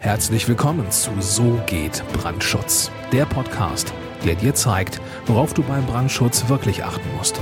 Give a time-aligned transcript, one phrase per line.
[0.00, 3.92] Herzlich willkommen zu So geht Brandschutz, der Podcast,
[4.24, 7.40] der dir zeigt, worauf du beim Brandschutz wirklich achten musst.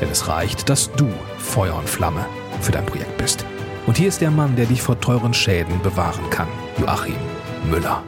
[0.00, 2.26] Denn es reicht, dass du Feuer und Flamme
[2.60, 3.46] für dein Projekt bist.
[3.86, 6.48] Und hier ist der Mann, der dich vor teuren Schäden bewahren kann,
[6.80, 7.14] Joachim
[7.70, 8.02] Müller.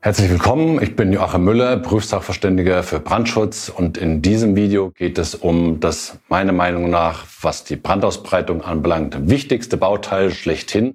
[0.00, 5.34] Herzlich willkommen, ich bin Joachim Müller, Berufssachverständiger für Brandschutz und in diesem Video geht es
[5.34, 10.94] um das meiner Meinung nach, was die Brandausbreitung anbelangt, wichtigste Bauteil schlechthin,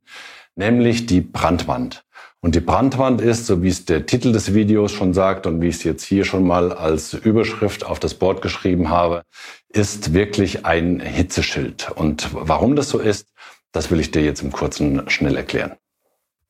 [0.55, 2.02] nämlich die Brandwand.
[2.43, 5.69] Und die Brandwand ist, so wie es der Titel des Videos schon sagt und wie
[5.69, 9.23] ich es jetzt hier schon mal als Überschrift auf das Board geschrieben habe,
[9.69, 11.91] ist wirklich ein Hitzeschild.
[11.95, 13.29] Und warum das so ist,
[13.71, 15.77] das will ich dir jetzt im kurzen schnell erklären.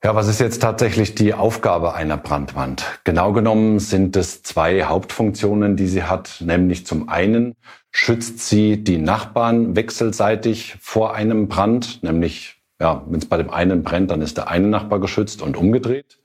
[0.04, 3.00] Ja, was ist jetzt tatsächlich die Aufgabe einer Brandwand?
[3.04, 7.54] Genau genommen sind es zwei Hauptfunktionen, die sie hat, nämlich zum einen
[7.92, 13.84] schützt sie die Nachbarn wechselseitig vor einem Brand, nämlich ja, wenn es bei dem einen
[13.84, 16.20] brennt, dann ist der eine Nachbar geschützt und umgedreht.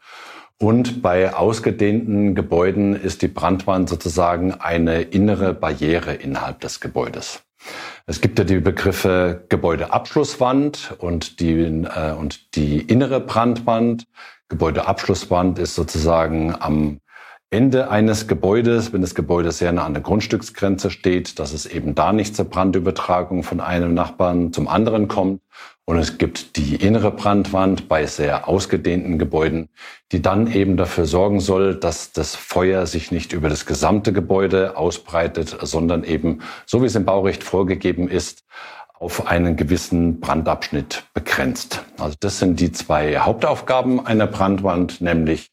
[0.60, 7.44] Und bei ausgedehnten Gebäuden ist die Brandwand sozusagen eine innere Barriere innerhalb des Gebäudes.
[8.06, 14.06] Es gibt ja die Begriffe Gebäudeabschlusswand und die, äh, und die innere Brandwand.
[14.48, 17.00] Gebäudeabschlusswand ist sozusagen am
[17.50, 21.94] Ende eines Gebäudes, wenn das Gebäude sehr nah an der Grundstücksgrenze steht, dass es eben
[21.94, 25.40] da nicht zur Brandübertragung von einem Nachbarn zum anderen kommt.
[25.88, 29.70] Und es gibt die innere Brandwand bei sehr ausgedehnten Gebäuden,
[30.12, 34.76] die dann eben dafür sorgen soll, dass das Feuer sich nicht über das gesamte Gebäude
[34.76, 38.44] ausbreitet, sondern eben, so wie es im Baurecht vorgegeben ist,
[38.98, 41.82] auf einen gewissen Brandabschnitt begrenzt.
[41.98, 45.52] Also das sind die zwei Hauptaufgaben einer Brandwand, nämlich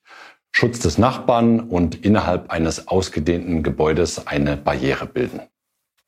[0.52, 5.40] Schutz des Nachbarn und innerhalb eines ausgedehnten Gebäudes eine Barriere bilden.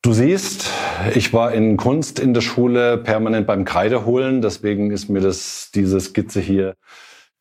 [0.08, 0.70] Du siehst,
[1.16, 5.70] ich war in Kunst in der Schule permanent beim Kreide holen, deswegen ist mir das,
[5.76, 6.76] diese Skizze hier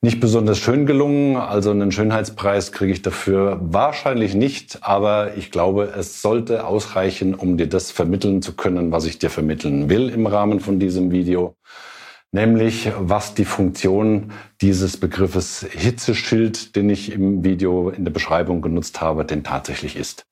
[0.01, 1.37] nicht besonders schön gelungen.
[1.37, 7.57] Also einen Schönheitspreis kriege ich dafür wahrscheinlich nicht, aber ich glaube, es sollte ausreichen, um
[7.57, 11.55] dir das vermitteln zu können, was ich dir vermitteln will im Rahmen von diesem Video.
[12.33, 19.01] Nämlich, was die Funktion dieses Begriffes Hitzeschild, den ich im Video in der Beschreibung genutzt
[19.01, 20.27] habe, denn tatsächlich ist.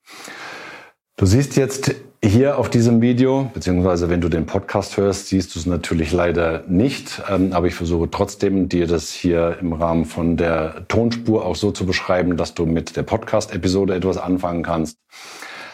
[1.17, 1.95] Du siehst jetzt
[2.29, 6.65] hier auf diesem Video, beziehungsweise wenn du den Podcast hörst, siehst du es natürlich leider
[6.67, 11.57] nicht, ähm, aber ich versuche trotzdem, dir das hier im Rahmen von der Tonspur auch
[11.57, 14.99] so zu beschreiben, dass du mit der Podcast-Episode etwas anfangen kannst.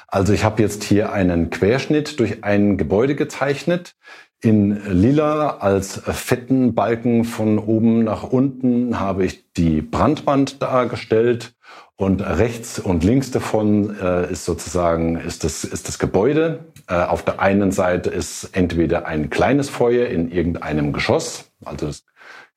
[0.09, 3.94] Also ich habe jetzt hier einen Querschnitt durch ein Gebäude gezeichnet.
[4.43, 11.53] In lila als fetten Balken von oben nach unten habe ich die Brandwand dargestellt
[12.00, 16.61] und rechts und links davon äh, ist sozusagen ist das, ist das Gebäude.
[16.88, 22.05] Äh, auf der einen Seite ist entweder ein kleines Feuer in irgendeinem Geschoss, also das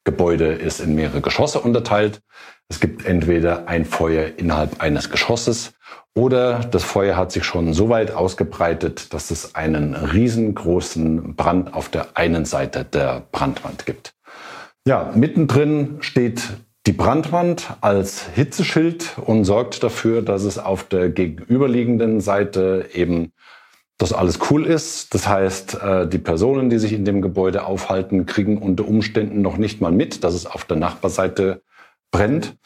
[0.06, 2.22] Gebäude ist in mehrere Geschosse unterteilt.
[2.70, 5.74] Es gibt entweder ein Feuer innerhalb eines Geschosses
[6.16, 11.90] oder das Feuer hat sich schon so weit ausgebreitet, dass es einen riesengroßen Brand auf
[11.90, 14.14] der einen Seite der Brandwand gibt.
[14.88, 16.44] Ja, mittendrin steht
[16.86, 23.32] die Brandwand als Hitzeschild und sorgt dafür, dass es auf der gegenüberliegenden Seite eben
[23.98, 25.14] dass alles cool ist.
[25.14, 29.58] Das heißt, äh, die Personen, die sich in dem Gebäude aufhalten, kriegen unter Umständen noch
[29.58, 31.62] nicht mal mit, dass es auf der Nachbarseite
[32.12, 32.58] brennt,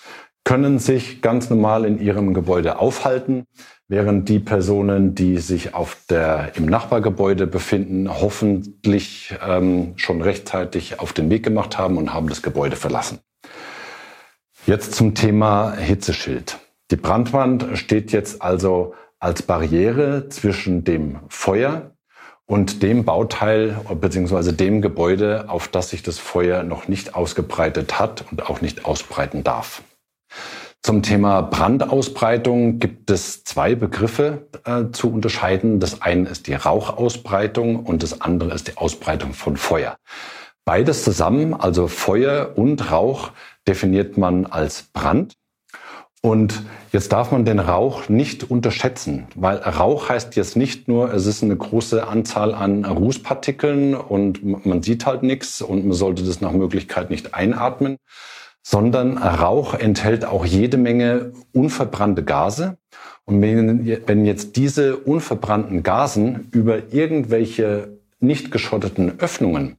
[0.43, 3.45] können sich ganz normal in ihrem Gebäude aufhalten,
[3.89, 11.13] während die Personen, die sich auf der, im Nachbargebäude befinden, hoffentlich ähm, schon rechtzeitig auf
[11.13, 13.19] den Weg gemacht haben und haben das Gebäude verlassen.
[14.67, 16.59] Jetzt zum Thema Hitzeschild.
[16.91, 21.91] Die Brandwand steht jetzt also als Barriere zwischen dem Feuer
[22.45, 24.51] und dem Bauteil bzw.
[24.51, 29.45] dem Gebäude, auf das sich das Feuer noch nicht ausgebreitet hat und auch nicht ausbreiten
[29.45, 29.83] darf.
[30.83, 35.79] Zum Thema Brandausbreitung gibt es zwei Begriffe äh, zu unterscheiden.
[35.79, 39.95] Das eine ist die Rauchausbreitung und das andere ist die Ausbreitung von Feuer.
[40.67, 43.31] Beides zusammen, also Feuer und Rauch,
[43.65, 45.35] definiert man als Brand.
[46.21, 46.61] Und
[46.91, 51.41] jetzt darf man den Rauch nicht unterschätzen, weil Rauch heißt jetzt nicht nur, es ist
[51.41, 56.51] eine große Anzahl an Rußpartikeln und man sieht halt nichts und man sollte das nach
[56.51, 57.95] Möglichkeit nicht einatmen,
[58.61, 62.77] sondern Rauch enthält auch jede Menge unverbrannte Gase.
[63.23, 69.77] Und wenn jetzt diese unverbrannten Gasen über irgendwelche nicht geschotteten Öffnungen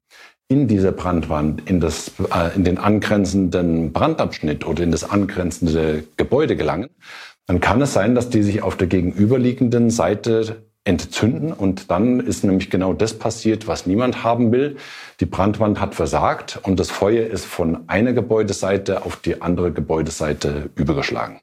[0.48, 6.56] in dieser Brandwand, in, das, äh, in den angrenzenden Brandabschnitt oder in das angrenzende Gebäude
[6.56, 6.88] gelangen,
[7.46, 11.52] dann kann es sein, dass die sich auf der gegenüberliegenden Seite entzünden.
[11.52, 14.76] Und dann ist nämlich genau das passiert, was niemand haben will.
[15.20, 20.70] Die Brandwand hat versagt und das Feuer ist von einer Gebäudeseite auf die andere Gebäudeseite
[20.76, 21.40] übergeschlagen.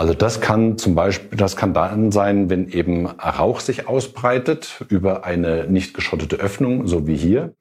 [0.00, 5.26] Also das kann zum Beispiel, das kann dann sein, wenn eben Rauch sich ausbreitet über
[5.26, 7.52] eine nicht geschottete Öffnung, so wie hier.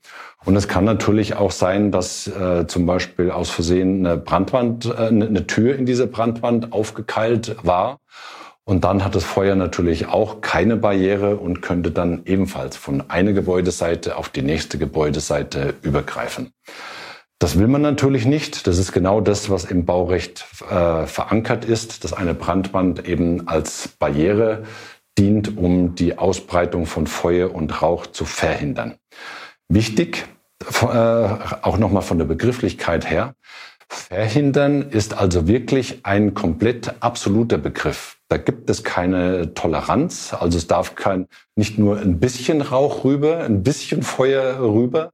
[0.46, 5.08] Und es kann natürlich auch sein, dass äh, zum Beispiel aus Versehen eine Brandwand, äh,
[5.08, 7.98] eine Tür in diese Brandwand aufgekeilt war
[8.64, 13.34] und dann hat das Feuer natürlich auch keine Barriere und könnte dann ebenfalls von einer
[13.34, 16.54] Gebäudeseite auf die nächste Gebäudeseite übergreifen.
[17.40, 18.68] Das will man natürlich nicht.
[18.68, 23.88] Das ist genau das, was im Baurecht äh, verankert ist, dass eine Brandwand eben als
[23.88, 24.64] Barriere
[25.18, 28.96] dient, um die Ausbreitung von Feuer und Rauch zu verhindern.
[29.70, 30.26] Wichtig,
[30.82, 33.36] äh, auch nochmal von der Begrifflichkeit her,
[33.88, 38.18] verhindern ist also wirklich ein komplett absoluter Begriff.
[38.28, 40.36] Da gibt es keine Toleranz.
[40.38, 45.12] Also es darf kein, nicht nur ein bisschen Rauch rüber, ein bisschen Feuer rüber.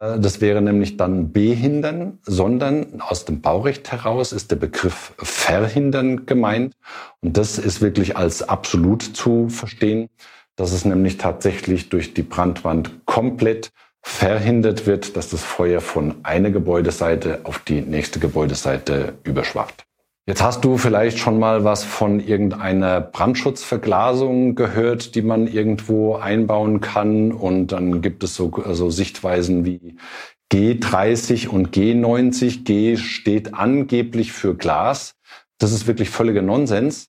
[0.00, 6.26] Äh, das wäre nämlich dann behindern, sondern aus dem Baurecht heraus ist der Begriff verhindern
[6.26, 6.74] gemeint.
[7.20, 10.08] Und das ist wirklich als absolut zu verstehen,
[10.56, 13.70] dass es nämlich tatsächlich durch die Brandwand komplett
[14.02, 19.84] verhindert wird, dass das Feuer von einer Gebäudeseite auf die nächste Gebäudeseite überschwappt.
[20.28, 26.80] Jetzt hast du vielleicht schon mal was von irgendeiner Brandschutzverglasung gehört, die man irgendwo einbauen
[26.80, 27.30] kann.
[27.30, 29.96] Und dann gibt es so also Sichtweisen wie
[30.52, 32.64] G30 und G90.
[32.64, 35.14] G steht angeblich für Glas.
[35.58, 37.06] Das ist wirklich völliger Nonsens.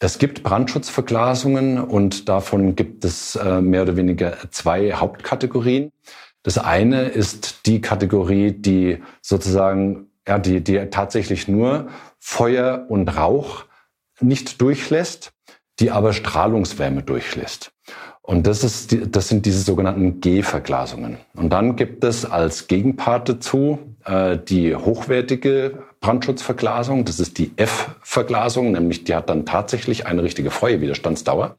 [0.00, 5.92] Es gibt Brandschutzverglasungen und davon gibt es äh, mehr oder weniger zwei Hauptkategorien.
[6.42, 11.88] Das eine ist die Kategorie, die sozusagen ja, die, die tatsächlich nur
[12.18, 13.64] Feuer und Rauch
[14.20, 15.32] nicht durchlässt,
[15.80, 17.72] die aber Strahlungswärme durchlässt.
[18.20, 21.16] Und das, ist das sind diese sogenannten G-Verglasungen.
[21.34, 27.06] Und dann gibt es als Gegenpart dazu äh, die hochwertige Brandschutzverglasung.
[27.06, 31.56] Das ist die F-Verglasung, nämlich die hat dann tatsächlich eine richtige Feuerwiderstandsdauer.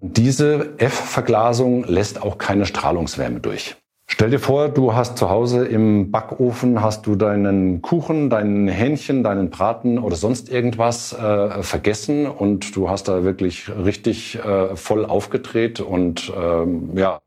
[0.00, 3.76] Und diese F-Verglasung lässt auch keine Strahlungswärme durch.
[4.08, 9.24] Stell dir vor, du hast zu Hause im Backofen hast du deinen Kuchen, dein Hähnchen,
[9.24, 15.04] deinen Braten oder sonst irgendwas äh, vergessen und du hast da wirklich richtig äh, voll
[15.04, 17.20] aufgedreht und ähm, ja,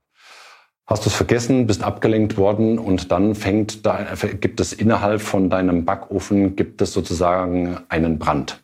[0.87, 4.07] hast du es vergessen, bist abgelenkt worden und dann fängt da,
[4.39, 8.63] gibt es innerhalb von deinem Backofen gibt es sozusagen einen Brand.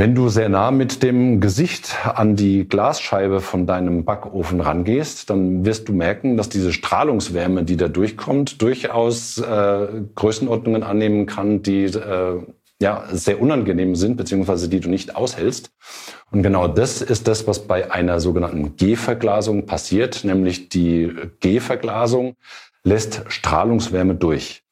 [0.00, 5.66] Wenn du sehr nah mit dem Gesicht an die Glasscheibe von deinem Backofen rangehst, dann
[5.66, 11.84] wirst du merken, dass diese Strahlungswärme, die da durchkommt, durchaus äh, Größenordnungen annehmen kann, die
[11.84, 12.40] äh,
[12.80, 15.70] ja sehr unangenehm sind, beziehungsweise die du nicht aushältst.
[16.30, 22.36] Und genau das ist das, was bei einer sogenannten G-Verglasung passiert, nämlich die G-Verglasung
[22.84, 24.62] lässt Strahlungswärme durch.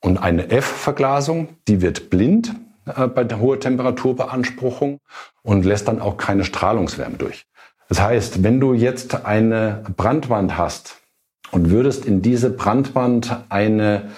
[0.00, 2.52] Und eine F-Verglasung, die wird blind,
[2.86, 4.98] äh, bei der hohen Temperaturbeanspruchung
[5.42, 7.46] und lässt dann auch keine Strahlungswärme durch.
[7.88, 11.02] Das heißt, wenn du jetzt eine Brandwand hast
[11.50, 14.10] und würdest in diese Brandwand eine,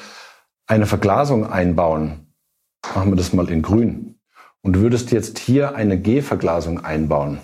[0.67, 2.33] eine Verglasung einbauen,
[2.95, 4.15] machen wir das mal in grün,
[4.63, 7.39] und würdest jetzt hier eine G-Verglasung einbauen,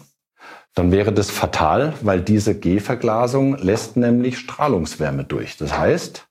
[0.74, 5.56] dann wäre das fatal, weil diese G-Verglasung lässt nämlich Strahlungswärme durch.
[5.56, 6.28] Das heißt,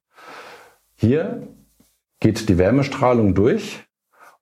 [0.96, 1.48] hier
[2.20, 3.84] geht die Wärmestrahlung durch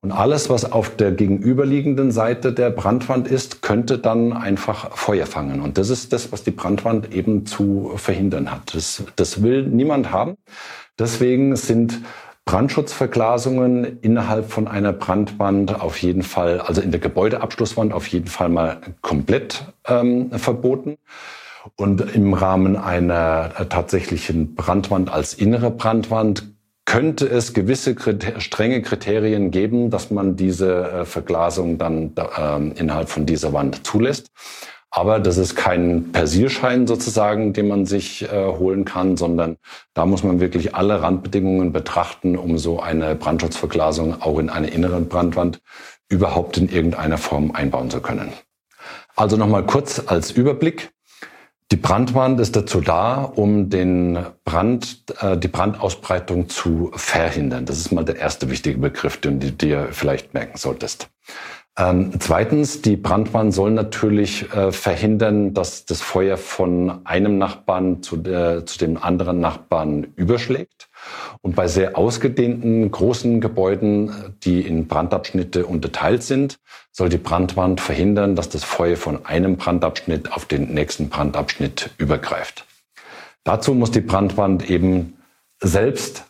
[0.01, 5.59] und alles, was auf der gegenüberliegenden Seite der Brandwand ist, könnte dann einfach Feuer fangen.
[5.59, 8.75] Und das ist das, was die Brandwand eben zu verhindern hat.
[8.75, 10.37] Das, das will niemand haben.
[10.99, 11.99] Deswegen sind
[12.45, 18.49] Brandschutzverglasungen innerhalb von einer Brandwand auf jeden Fall, also in der Gebäudeabschlusswand auf jeden Fall
[18.49, 20.97] mal komplett ähm, verboten.
[21.75, 26.56] Und im Rahmen einer tatsächlichen Brandwand als innere Brandwand
[26.87, 33.09] könnte es gewisse Kriter strenge Kriterien geben, dass man diese äh, Verglasung dann äh, innerhalb
[33.09, 34.31] von dieser Wand zulässt.
[34.89, 39.57] Aber das ist kein Persierschein sozusagen, den man sich äh, holen kann, sondern
[39.93, 45.01] da muss man wirklich alle Randbedingungen betrachten, um so eine Brandschutzverglasung auch in eine innere
[45.01, 45.59] Brandwand
[46.07, 48.31] überhaupt in irgendeiner Form einbauen zu können.
[49.17, 50.91] Also nochmal kurz als Überblick.
[51.71, 57.65] Die Brandwand ist dazu da, um den Brand, äh, die Brandausbreitung zu verhindern.
[57.65, 61.09] Das ist mal der erste wichtige Begriff, den du dir vielleicht merken solltest.
[61.77, 68.15] Ähm, zweitens, die Brandwand soll natürlich äh, verhindern, dass das Feuer von einem Nachbarn zu,
[68.15, 70.89] der, zu dem anderen Nachbarn überschlägt.
[71.41, 76.57] Und bei sehr ausgedehnten, großen Gebäuden, die in Brandabschnitte unterteilt sind,
[76.91, 82.65] soll die Brandwand verhindern, dass das Feuer von einem Brandabschnitt auf den nächsten Brandabschnitt übergreift.
[83.43, 85.17] Dazu muss die Brandwand eben
[85.59, 86.26] selbst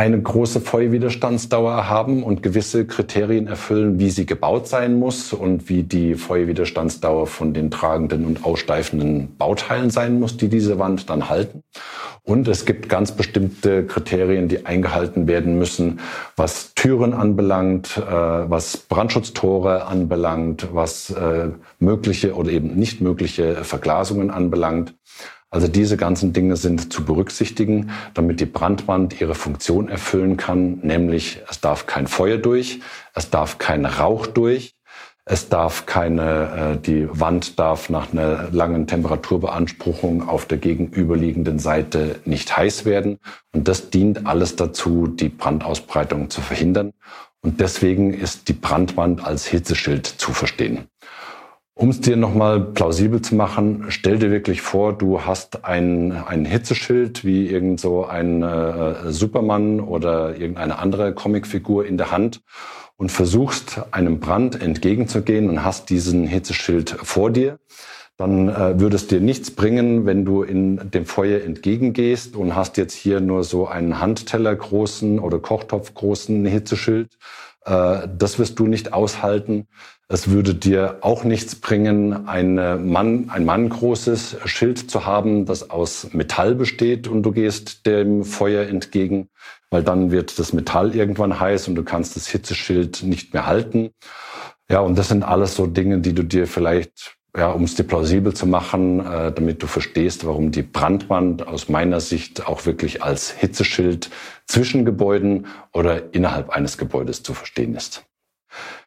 [0.00, 5.82] eine große Feuerwiderstandsdauer haben und gewisse Kriterien erfüllen, wie sie gebaut sein muss und wie
[5.82, 11.64] die Feuerwiderstandsdauer von den tragenden und aussteifenden Bauteilen sein muss, die diese Wand dann halten.
[12.22, 16.00] Und es gibt ganz bestimmte Kriterien, die eingehalten werden müssen,
[16.34, 24.30] was Türen anbelangt, äh, was Brandschutztore anbelangt, was äh, mögliche oder eben nicht mögliche Verglasungen
[24.30, 24.94] anbelangt.
[25.50, 31.42] Also diese ganzen Dinge sind zu berücksichtigen, damit die Brandwand ihre Funktion erfüllen kann, nämlich
[31.50, 32.80] es darf kein Feuer durch,
[33.14, 34.76] es darf kein Rauch durch,
[35.24, 42.20] es darf keine, äh, die Wand darf nach einer langen Temperaturbeanspruchung auf der gegenüberliegenden Seite
[42.24, 43.18] nicht heiß werden.
[43.52, 46.92] Und das dient alles dazu, die Brandausbreitung zu verhindern.
[47.42, 50.86] Und deswegen ist die Brandwand als Hitzeschild zu verstehen.
[51.80, 56.44] Um es dir nochmal plausibel zu machen, stell dir wirklich vor, du hast ein, ein
[56.44, 62.42] Hitzeschild wie irgend so ein äh, Superman oder irgendeine andere Comicfigur in der Hand
[62.98, 67.58] und versuchst einem Brand entgegenzugehen und hast diesen Hitzeschild vor dir.
[68.18, 72.76] Dann äh, würde es dir nichts bringen, wenn du in dem Feuer entgegengehst und hast
[72.76, 77.16] jetzt hier nur so einen Handteller großen oder Kochtopf großen Hitzeschild.
[77.64, 79.68] Äh, das wirst du nicht aushalten.
[80.08, 82.56] Es würde dir auch nichts bringen, ein
[82.90, 88.24] Mann, ein Mann großes Schild zu haben, das aus Metall besteht und du gehst dem
[88.24, 89.28] Feuer entgegen,
[89.70, 93.90] weil dann wird das Metall irgendwann heiß und du kannst das Hitzeschild nicht mehr halten.
[94.68, 97.84] Ja, und das sind alles so Dinge, die du dir vielleicht, ja, um es dir
[97.84, 103.02] plausibel zu machen, äh, damit du verstehst, warum die Brandwand aus meiner Sicht auch wirklich
[103.02, 104.10] als Hitzeschild
[104.46, 108.04] zwischen Gebäuden oder innerhalb eines Gebäudes zu verstehen ist.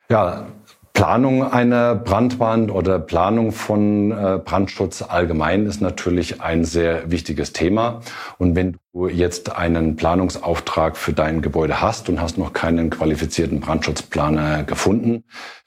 [0.10, 0.48] Ja,
[0.94, 8.02] Planung einer Brandwand oder Planung von äh, Brandschutz allgemein ist natürlich ein sehr wichtiges Thema.
[8.38, 13.60] Und wenn du jetzt einen Planungsauftrag für dein Gebäude hast und hast noch keinen qualifizierten
[13.60, 15.24] Brandschutzplaner gefunden,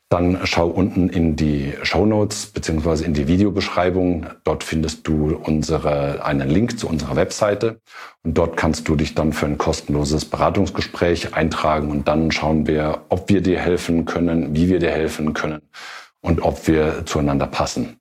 [0.09, 4.27] dann schau unten in die Show Notes beziehungsweise in die Videobeschreibung.
[4.45, 7.81] Dort findest du unsere, einen Link zu unserer Webseite
[8.23, 13.03] und dort kannst du dich dann für ein kostenloses Beratungsgespräch eintragen und dann schauen wir,
[13.09, 15.63] ob wir dir helfen können, wie wir dir helfen können
[16.21, 17.99] und ob wir zueinander passen.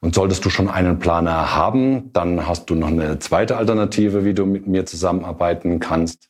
[0.00, 4.34] Und solltest du schon einen Planer haben, dann hast du noch eine zweite Alternative, wie
[4.34, 6.28] du mit mir zusammenarbeiten kannst.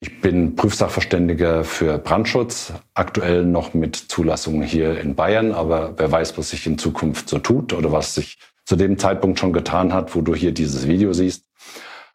[0.00, 6.38] Ich bin Prüfsachverständiger für Brandschutz, aktuell noch mit Zulassung hier in Bayern, aber wer weiß,
[6.38, 10.14] was sich in Zukunft so tut oder was sich zu dem Zeitpunkt schon getan hat,
[10.14, 11.46] wo du hier dieses Video siehst.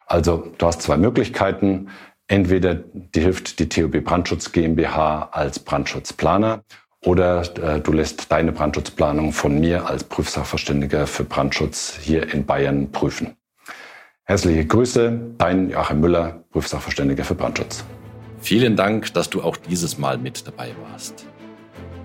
[0.06, 1.88] Also du hast zwei Möglichkeiten.
[2.26, 6.64] Entweder dir hilft die TUB Brandschutz GmbH als Brandschutzplaner
[7.04, 12.92] oder äh, du lässt deine Brandschutzplanung von mir als Prüfsachverständiger für Brandschutz hier in Bayern
[12.92, 13.36] prüfen.
[14.26, 17.84] Herzliche Grüße, dein Joachim Müller, Prüfsachverständiger für Brandschutz.
[18.38, 21.26] Vielen Dank, dass du auch dieses Mal mit dabei warst.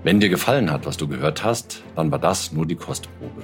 [0.03, 3.43] Wenn dir gefallen hat, was du gehört hast, dann war das nur die Kostprobe.